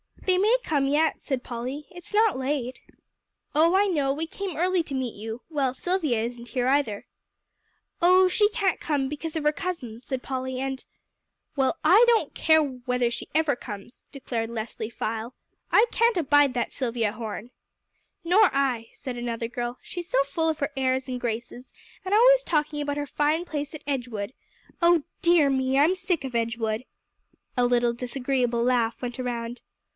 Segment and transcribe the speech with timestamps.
[0.23, 2.79] "They may come yet," said Polly; "it's not late."
[3.53, 7.05] "Oh, I know; we came early to meet you; well, Silvia isn't here either."
[8.01, 10.85] "Oh, she can't come, because of her cousin," said Polly, "and"
[11.57, 15.35] "Well, I don't care whether she ever comes," declared Leslie Fyle.
[15.71, 17.51] "I can't abide that Silvia Horne."
[18.23, 21.73] "Nor I," said another girl, "she's so full of her airs and graces,
[22.05, 24.33] and always talking about her fine place at Edgewood.
[24.81, 25.77] Oh dear me!
[25.77, 26.85] I'm sick of Edgewood!"
[27.57, 29.61] A little disagreeable laugh went around.